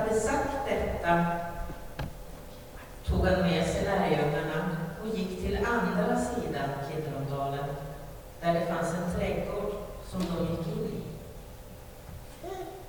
hade 0.00 0.20
sagt 0.20 0.68
detta 0.68 1.24
tog 3.06 3.26
han 3.26 3.40
med 3.40 3.66
sig 3.66 3.84
lärjungarna 3.84 4.76
och 5.02 5.18
gick 5.18 5.40
till 5.40 5.56
andra 5.66 6.20
sidan 6.20 6.68
Kidrondalen, 6.88 7.64
där 8.40 8.54
det 8.54 8.66
fanns 8.66 8.94
en 8.94 9.18
trädgård 9.18 9.72
som 10.10 10.20
de 10.20 10.50
gick 10.50 10.66
in 10.66 10.84
i. 10.84 11.02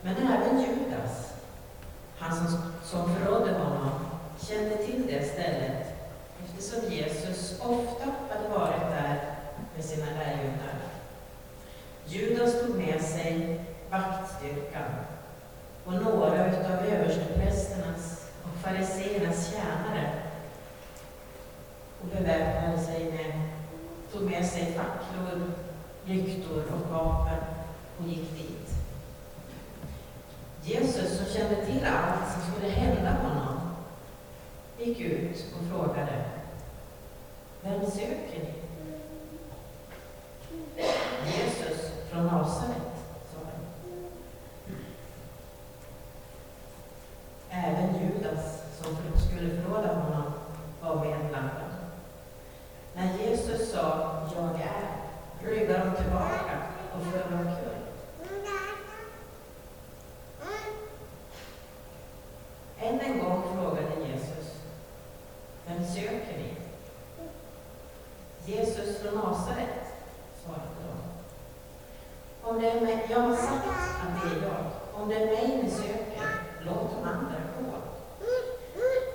Men 0.01 0.15
även 0.17 0.59
Judas, 0.59 1.33
han 2.17 2.37
som, 2.37 2.57
som 2.83 3.15
förrådde 3.15 3.53
honom, 3.53 3.91
kände 4.41 4.77
till 4.77 5.07
det 5.07 5.23
stället 5.23 5.87
eftersom 6.43 6.91
Jesus 6.91 7.59
ofta 7.59 8.05
hade 8.29 8.49
varit 8.49 8.89
där 8.89 9.19
med 9.75 9.85
sina 9.85 10.05
lärjungar. 10.05 10.75
Judas 12.05 12.61
tog 12.61 12.75
med 12.75 13.01
sig 13.01 13.65
vaktstyrkan 13.89 14.91
och 15.85 15.93
några 15.93 16.47
utav 16.47 16.85
översteprästernas 16.85 18.29
och 18.43 18.59
fariseernas 18.61 19.51
tjänare 19.51 20.09
och 22.01 22.07
beväpnade 22.07 22.77
sig 22.77 23.11
med, 23.11 23.49
tog 24.13 24.21
med 24.21 24.45
sig 24.45 24.73
facklor, 24.73 25.51
lyktor 26.05 26.63
och 26.73 26.91
vapen 26.91 27.39
och 27.97 28.07
gick 28.07 28.31
dit. 28.31 28.69
Jesus, 30.63 31.17
som 31.17 31.25
kände 31.25 31.65
till 31.65 31.85
allt 31.85 32.33
som 32.33 32.53
skulle 32.53 32.73
hända 32.73 33.11
honom, 33.11 33.59
gick 34.79 34.99
ut 34.99 35.45
och 35.59 35.67
frågade 35.69 36.25
Vem 37.63 37.91
söker 37.91 38.39
ni? 38.39 38.53
Jesus 41.25 41.91
från 42.09 42.25
Nasaret, 42.25 42.77
sa 43.33 43.37
han. 43.43 43.63
Även 47.49 48.01
Judas, 48.01 48.61
som 48.77 48.97
skulle 49.27 49.61
förråda 49.61 49.93
honom, 49.93 50.33
var 50.81 51.05
medblandad. 51.05 51.71
När 52.95 53.17
Jesus 53.17 53.71
sa 53.71 54.17
”Jag 54.35 54.61
är” 54.61 55.01
ryggade 55.43 55.85
de 55.85 55.95
tillbaka 56.03 56.57
och 56.95 57.03
föll 57.03 57.33
omkull. 57.33 57.81
Än 62.79 62.99
en 62.99 63.19
gång 63.19 63.43
frågade 63.55 64.07
Jesus 64.07 64.41
Vem 65.67 65.85
söker 65.85 66.37
ni? 66.37 66.53
Jesus 68.45 68.90
från 69.01 69.15
Nasaret, 69.15 69.85
svarade 70.43 70.81
de. 70.87 72.49
Om 72.49 72.61
det 72.61 72.69
är 72.69 72.81
mig, 72.81 73.05
jag 73.09 73.19
har 73.19 73.35
sagt 73.35 73.67
att 73.67 74.23
det 74.23 74.29
är 74.29 74.41
jag. 74.49 74.65
Om 75.01 75.09
det 75.09 75.15
är 75.15 75.25
mig 75.25 75.63
ni 75.63 75.69
söker, 75.69 76.29
låt 76.65 76.91
de 76.91 77.09
andra 77.09 77.35
gå. 77.59 77.77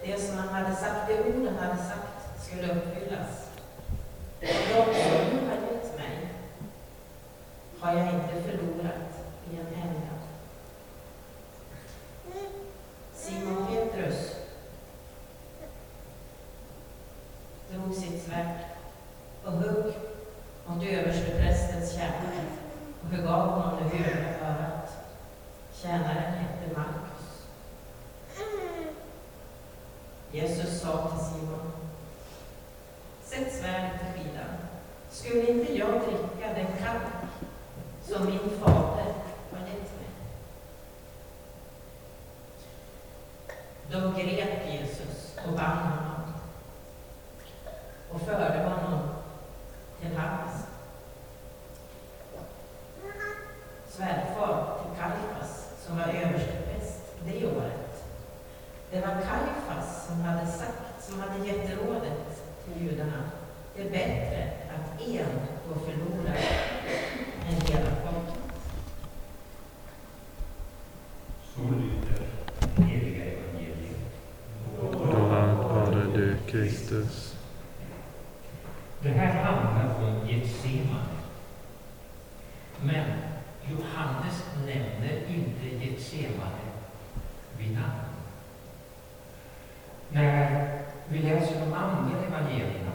Det 0.04 0.20
som 0.20 0.38
han 0.38 0.48
hade 0.48 0.76
sagt, 0.76 1.08
det 1.08 1.20
orden 1.20 1.56
hade 1.58 1.76
sagt, 1.76 2.46
skulle 2.46 2.74
uppfyllas. 2.74 3.48
De 4.40 4.46
som 4.46 5.30
du 5.30 5.46
har 5.48 5.56
gett 5.56 5.98
mig 5.98 6.28
har 7.80 7.92
jag 7.92 8.06
inte 8.06 8.42
förlorat 8.42 9.10
i 9.50 9.56
en 9.56 9.66
enda. 9.66 10.16
Simon 13.14 13.66
Petrus 13.66 14.36
drog 17.70 17.94
sitt 17.94 18.24
svärd 18.24 18.76
och 19.46 19.52
högg 19.52 19.94
mot 20.66 20.82
översteprästens 21.06 21.92
tjänare 21.92 22.44
och 23.02 23.08
begav 23.08 23.48
honom 23.48 23.78
det 23.78 23.96
högra 23.96 24.48
örat. 24.48 24.96
Tjänaren 25.74 26.32
hette 26.32 26.74
Markus. 26.74 27.46
Jesus 30.32 30.80
sa 30.80 31.10
till 31.10 31.26
Simon, 31.26 31.72
sätt 33.22 33.60
svärdet 33.60 34.00
i 34.00 34.18
skidan. 34.18 34.54
Skulle 35.10 35.50
inte 35.50 35.76
jag 35.76 35.88
dricka 35.88 36.54
den 36.54 36.66
kalk 36.78 37.02
som 38.02 38.26
min 38.26 38.60
fader 38.60 39.12
har 39.52 39.66
gett 39.66 39.92
mig? 39.98 40.10
De 43.90 44.14
grep 44.14 44.72
Jesus 44.72 45.36
och 45.46 45.52
band 45.52 45.80
honom 45.80 46.32
och 48.12 48.20
förde 48.20 48.68
honom 48.68 49.00
till 50.00 50.16
Hannes 50.16 50.66
svärfar 53.96 54.78
till 54.82 55.00
Kajfas 55.00 55.68
som 55.86 55.98
var 55.98 56.04
överstepräst 56.04 57.00
det 57.24 57.46
året. 57.46 58.04
Det 58.90 59.00
var 59.00 59.12
Kajfas 59.12 60.06
som 60.06 60.20
hade 60.20 60.46
sagt, 60.46 61.04
som 61.04 61.20
hade 61.20 61.46
gett 61.46 61.70
rådet 61.78 62.42
till 62.64 62.86
judarna. 62.86 63.22
Det 63.76 63.82
är 63.82 63.90
bättre 63.90 64.52
att 64.74 65.00
en 65.00 65.26
går 65.68 65.80
förlorad 65.84 66.36
än 67.48 67.54
hela 67.54 67.90
folket. 67.90 68.42
Så 71.54 71.60
lyder 71.62 72.26
det 72.76 72.82
heliga 72.82 73.24
evangeliet. 73.24 73.96
Lovad 74.80 75.56
vare 75.56 76.04
du, 76.14 76.36
Kristus. 76.46 77.36
Det 79.02 79.08
här 79.08 79.44
handlar 79.44 79.94
om 79.94 80.28
Getsemane. 80.28 81.16
Men 82.82 83.06
Johannes 83.70 84.44
nämner 84.66 85.20
inte 85.28 85.84
Getsemane 85.84 86.66
vid 87.58 87.72
namn. 87.72 88.15
När 90.10 90.68
vi 91.08 91.18
läser 91.18 91.60
de 91.60 91.72
andra 91.72 92.18
evangelierna 92.26 92.92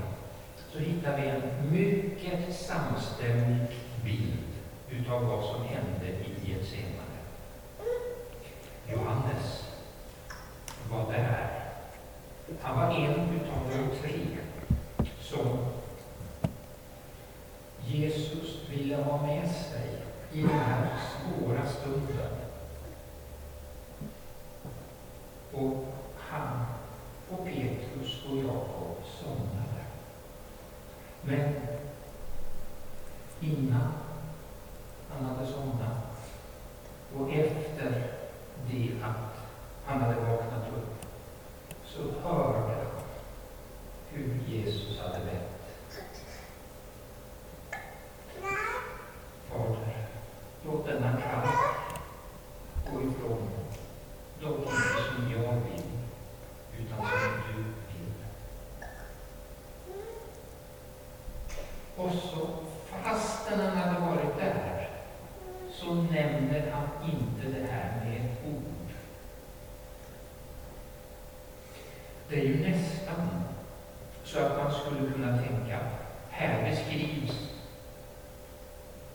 så 0.71 0.79
hittar 0.79 1.17
vi 1.17 1.27
en 1.27 1.71
mycket 1.71 2.55
samstämmig 2.55 3.67
bild 4.03 4.43
utav 4.89 5.25
vad 5.25 5.43
som 5.43 5.63
hände 5.63 6.07
i 6.07 6.51
Getsemane. 6.51 7.11
Johannes 8.91 9.65
var 10.91 11.11
där. 11.11 11.61
Han 12.61 12.75
var 12.75 12.95
en 12.95 13.39
utav 13.41 13.69
de 13.69 13.97
tre 13.97 14.19
som 15.21 15.57
Jesus 17.85 18.69
ville 18.69 18.95
ha 18.95 19.21
med 19.25 19.51
sig 19.51 20.01
i 20.31 20.41
den 20.41 20.49
här 20.49 20.87
svåra 20.97 21.65
stunden. 21.65 22.31
Och 25.51 25.87
han 26.17 26.65
och 27.29 27.45
Petrus 27.45 28.25
och 28.29 28.37
Jakob 28.37 28.97
somnade. 29.19 29.81
Men 31.21 31.53
innan 33.39 33.91
han 35.09 35.25
hade 35.25 35.47
somnat 35.47 35.97
och 37.17 37.33
efter 37.33 38.11
det 38.71 38.91
att 39.03 39.37
han 39.85 40.01
hade 40.01 40.15
vaknat 40.15 40.67
upp 40.77 41.05
så 41.85 42.01
hörde 42.23 42.57
han 42.57 42.85
hur 44.09 44.39
Jesus 44.47 44.99
hade 44.99 45.25
bett. 45.25 45.51
Fader, 49.49 50.07
låt 50.65 50.85
denna 50.85 51.11
kalk 51.11 51.55
gå 52.91 53.01
ifrån 53.01 53.37
mig. 53.37 53.65
Dock 54.41 54.59
inte 54.59 55.03
som 55.15 55.31
jag 55.31 55.53
vill, 55.53 55.91
utan 56.79 56.97
som 56.97 57.31
du 57.47 57.63
vill. 57.63 58.13
Och 61.95 62.11
så, 62.11 62.47
fastän 62.85 63.59
han 63.59 63.77
hade 63.77 63.99
varit 63.99 64.37
där, 64.37 64.89
så 65.71 65.93
nämner 65.93 66.71
han 66.71 67.09
inte 67.09 67.59
det 67.59 67.67
här 67.71 68.05
med 68.05 68.15
ett 68.17 68.47
ord. 68.47 68.93
Det 72.29 72.39
är 72.39 72.45
ju 72.45 72.69
nästan 72.69 73.41
så 74.23 74.39
att 74.39 74.57
man 74.57 74.71
skulle 74.73 75.11
kunna 75.11 75.37
tänka, 75.37 75.79
här 76.29 76.69
beskrivs 76.69 77.49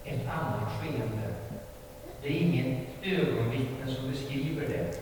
ett 0.04 0.28
annat 0.28 0.72
skeende. 0.80 1.34
Det 2.22 2.28
är 2.28 2.40
ingen 2.40 2.86
ögonvittne 3.02 3.94
som 3.94 4.10
beskriver 4.10 4.68
det, 4.68 5.00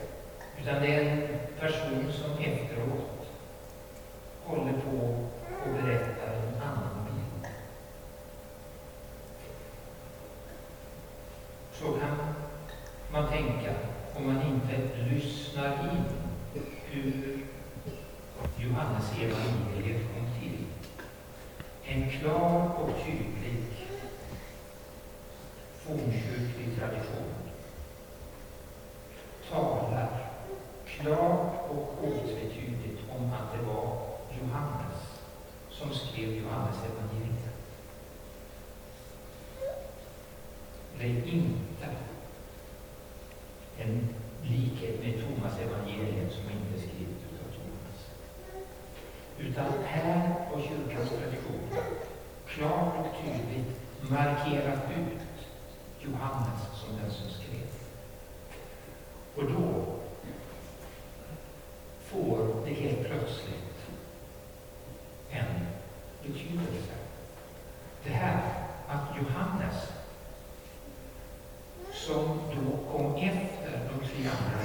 utan 0.61 0.81
det 0.81 0.95
är 0.95 1.01
en 1.01 1.27
person 1.59 2.13
som 2.13 2.31
efteråt 2.31 3.27
håller 4.45 4.73
på 4.73 4.97
och 5.65 5.73
berättar 5.73 6.33
en 6.33 6.61
annan 6.61 7.05
bild. 7.05 7.51
Så 11.73 11.85
kan 11.85 12.17
man 13.11 13.29
tänka 13.29 13.71
om 14.15 14.27
man 14.27 14.41
inte 14.41 14.95
lyssnar 15.13 15.71
in 15.71 16.03
hur 16.85 17.37
Johannes 18.57 19.11
evangeliet 19.21 20.01
kom 20.13 20.27
till. 20.39 20.65
En 21.83 22.09
klar 22.09 22.71
och 22.79 22.89
tydlig 23.05 23.63
fornkyrklig 25.75 26.79
tradition 26.79 27.33
talar 29.49 30.09
klart 30.85 31.69
och 31.69 32.03
otvetydigt 32.03 33.01
om 33.17 33.33
att 33.33 33.53
det 33.53 33.65
var 33.65 33.97
Johannes 34.41 35.21
som 35.69 35.93
skrev 35.93 36.29
Johannes 36.29 36.75
evangeliet. 36.75 37.45
Det 40.99 41.05
är 41.05 41.33
inte 41.33 41.89
en 43.77 44.15
likhet 44.43 45.03
med 45.03 45.13
Thomas 45.13 45.59
evangeliet 45.59 46.31
som 46.31 46.43
inte 46.43 46.75
är 46.75 46.81
skrivet 46.87 47.21
av 47.31 47.49
Thomas. 47.55 47.99
Utan 49.39 49.83
här 49.85 50.35
har 50.51 50.61
kyrkans 50.61 51.09
tradition 51.09 51.69
klart 52.55 52.93
och 52.99 53.15
tydligt 53.23 53.75
markerat 54.09 54.83
ut 54.97 55.47
Johannes 55.99 56.61
som 56.73 56.97
den 57.01 57.11
som 57.11 57.29
skrev. 57.29 57.67
Och 59.35 59.43
då 59.43 59.85
får 62.05 62.65
det 62.65 62.73
helt 62.73 63.07
plötsligt 63.07 63.75
en 65.29 65.45
betydelse. 66.23 66.93
Det 68.03 68.09
här 68.09 68.41
att 68.87 69.17
Johannes, 69.17 69.91
som 71.93 72.39
då 72.55 72.91
kom 72.91 73.15
efter 73.15 73.79
de 73.89 74.07
tre 74.07 74.29
andra 74.29 74.59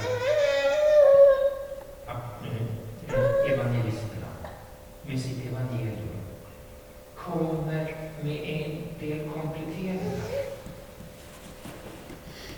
eh, 3.07 3.53
evangelisterna 3.53 4.27
med 5.05 5.21
sitt 5.21 5.45
evangelium, 5.45 6.21
kommer 7.15 7.95
med 8.23 8.39
en 8.43 8.99
del 8.99 9.29
kompletteringar. 9.29 10.21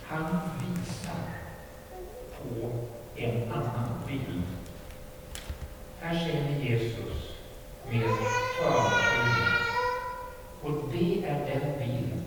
Han 0.04 0.40
visar 0.60 1.24
på 2.38 2.72
en 3.24 3.52
annan 3.52 3.90
bild. 4.08 4.44
Här 6.00 6.16
ser 6.16 6.44
ni 6.44 6.70
Jesus 6.70 7.36
med 7.90 8.02
förkronan. 8.02 8.92
Och 10.62 10.72
det 10.92 11.26
är 11.26 11.60
den 11.60 11.80
bild 11.80 12.24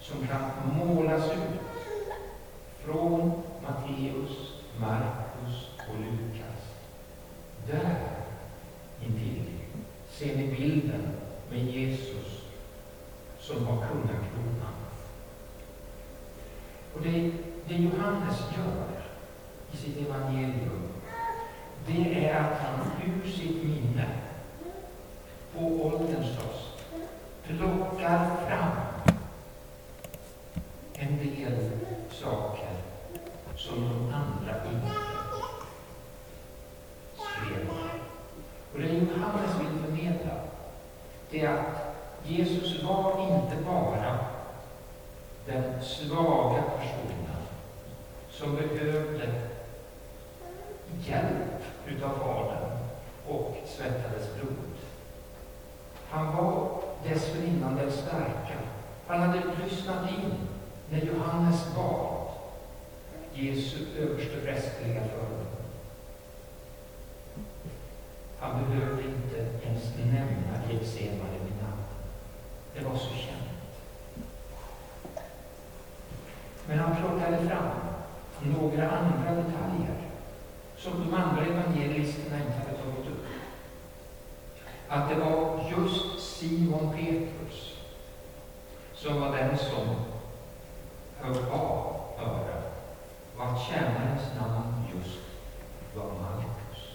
som 0.00 0.26
kan 0.26 0.76
målas 0.76 1.30
ut 1.32 1.60
från 2.84 3.42
Matteus, 3.62 4.52
Markus 4.80 5.68
och 5.78 6.00
Lukas. 6.00 6.62
Där 7.66 7.96
intill 9.04 9.44
ser 10.10 10.36
ni 10.36 10.46
bilden 10.46 11.08
med 11.50 11.64
Jesus 11.64 12.42
som 13.40 13.66
har 13.66 13.76
kungakronan. 13.76 14.74
Och 16.94 17.00
det, 17.02 17.32
det 17.68 17.74
Johannes 17.74 18.40
gör 18.56 18.91
i 19.72 19.76
sitt 19.76 20.08
evangelium, 20.08 20.88
det 21.86 22.28
är 22.28 22.40
att 22.40 22.58
han 22.60 22.90
ur 23.06 23.30
sitt 23.30 23.64
minne 23.64 24.06
på 25.54 25.60
ålderns 25.60 26.36
dag 26.36 26.52
plockar 27.42 28.36
fram 28.46 28.76
en 30.94 31.18
del 31.18 31.70
saker 32.10 32.70
som 33.56 33.80
de 33.80 34.14
andra 34.14 34.54
inte 34.72 34.92
skrev. 37.16 37.68
Och 38.72 38.80
det 38.80 38.88
Johannes 38.88 39.60
vill 39.60 39.84
förmedla, 39.84 40.34
det 41.30 41.40
är 41.40 41.58
att 41.58 41.96
Jesus 42.26 42.82
var 42.82 43.22
inte 43.22 43.64
bara 43.64 44.18
den 45.46 45.82
svaga 45.82 46.62
personen 46.62 47.42
som 48.30 48.56
behövde 48.56 49.51
hjälp 51.06 51.62
utav 51.86 52.08
Fadern 52.08 52.78
och 53.28 53.56
svettades 53.66 54.34
blod. 54.34 54.56
Han 56.08 56.36
var 56.36 56.82
dessförinnan 57.08 57.76
den 57.76 57.92
starka. 57.92 58.58
Han 59.06 59.20
hade 59.20 59.42
lyssnat 59.64 60.10
in 60.10 60.32
när 60.90 61.00
Johannes 61.00 61.74
bad 61.76 62.22
Jesu 63.34 63.78
översteprästerliga 63.98 65.00
förbön. 65.00 65.46
Han 68.38 68.64
behövde 68.64 69.02
inte 69.02 69.66
ens 69.66 69.96
nämna 69.98 70.72
Getsemane 70.72 71.38
vid 71.44 71.62
namn. 71.62 71.82
Det 72.74 72.84
var 72.84 72.96
så 72.96 73.14
känt. 73.14 73.38
Men 76.66 76.78
han 76.78 76.96
plockade 76.96 77.48
fram 77.48 77.70
några 78.42 78.90
andra 78.90 79.34
detaljer 79.34 79.96
som 80.76 80.92
de 80.92 81.14
andra 81.14 81.44
evangelisterna 81.44 82.36
inte 82.36 82.58
hade 82.58 82.78
tagit 82.78 83.10
upp. 83.10 83.26
Att 84.92 85.08
det 85.08 85.14
var 85.14 85.70
just 85.70 86.20
Simon 86.20 86.92
Petrus 86.96 87.76
som 88.94 89.20
var 89.20 89.36
den 89.36 89.58
som 89.58 89.86
höll 91.20 91.44
av 91.50 91.96
örat 92.18 92.72
och 93.36 93.44
att 93.44 93.60
tjänarens 93.60 94.22
namn 94.40 94.84
just 94.94 95.18
var 95.94 96.04
Markus. 96.04 96.88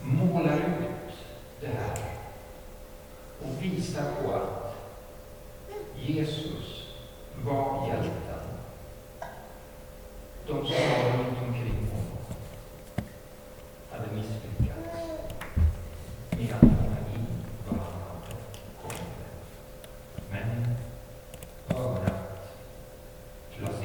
Målar 0.00 0.56
ut 0.56 1.14
det 1.60 1.66
här 1.66 1.98
och 3.42 3.62
visar 3.62 4.04
på 4.22 4.32
att 4.32 4.74
Jesus 5.96 6.86
var 7.44 7.88
hjälten. 7.88 8.48
De 10.46 10.66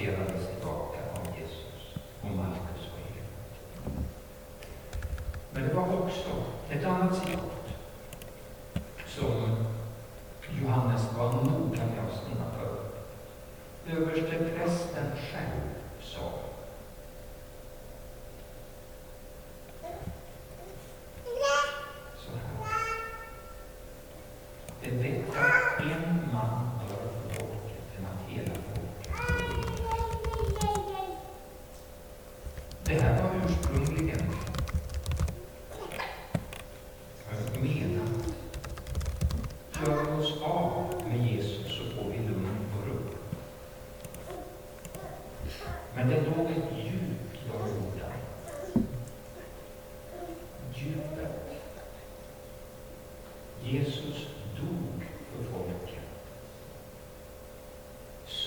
tierra. 0.07 0.37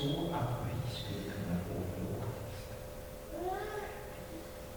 Så 0.01 0.35
att 0.35 0.51
vi 0.67 0.97
skulle 0.97 1.23
kunna 1.23 1.59
få 1.59 1.75
förlåtelse. 1.95 2.73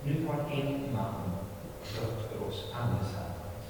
Nu 0.04 0.28
har 0.28 0.52
en 0.52 0.94
man 0.94 1.32
dött 1.96 2.32
för 2.32 2.48
oss 2.48 2.66
allesammans 2.74 3.66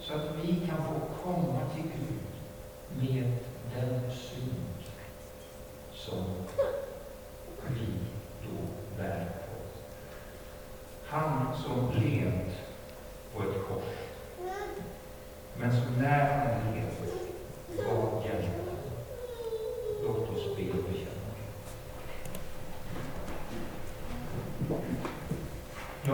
så 0.00 0.14
att 0.14 0.36
vi 0.42 0.66
kan 0.66 0.84
få 0.84 1.00
komma 1.22 1.60
till 1.74 1.82
Gud 1.82 2.20
med 2.88 3.32
den 3.74 4.10
synen 4.10 4.67